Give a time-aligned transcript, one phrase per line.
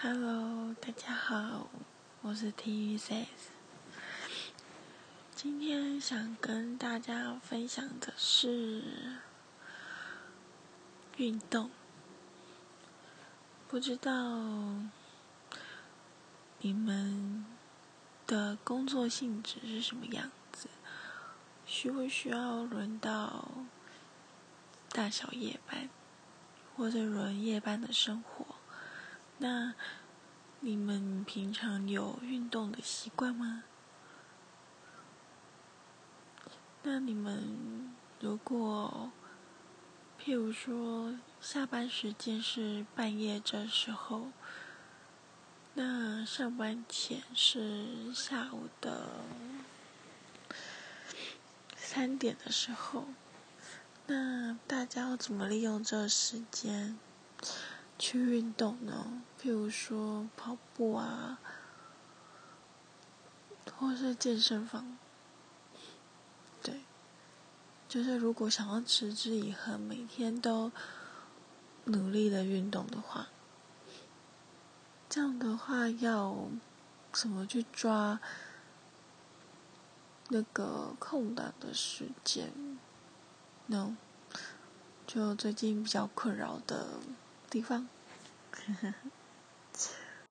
[0.00, 1.68] Hello，大家好，
[2.22, 3.26] 我是 TVS。
[5.34, 8.84] 今天想跟大家分享的是
[11.16, 11.68] 运动。
[13.66, 14.38] 不知道
[16.60, 17.44] 你们
[18.24, 20.68] 的工作性质是什么样子？
[21.66, 23.48] 需不需要轮到
[24.90, 25.90] 大小夜班，
[26.76, 28.57] 或者轮夜班的生活？
[29.38, 29.74] 那
[30.60, 33.62] 你们平常有运动的习惯吗？
[36.82, 39.12] 那你们如果，
[40.20, 44.32] 譬如说下班时间是半夜这时候，
[45.74, 49.08] 那上班前是下午的
[51.76, 53.06] 三点的时候，
[54.06, 56.98] 那大家要怎么利用这时间
[57.98, 59.22] 去运动呢？
[59.40, 61.38] 譬如说跑步啊，
[63.76, 64.96] 或是健身房。
[66.62, 66.82] 对，
[67.88, 70.70] 就是如果想要持之以恒，每天都
[71.84, 73.28] 努力的运动的话，
[75.08, 76.48] 这样的话要
[77.12, 78.20] 怎么去抓？
[80.30, 82.52] 那个空档的时间
[83.64, 83.96] ，no，
[85.06, 87.00] 就最近比较困扰的
[87.50, 87.86] 地方。